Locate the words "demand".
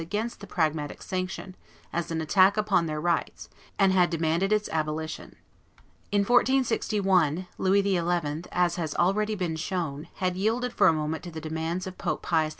11.39-11.85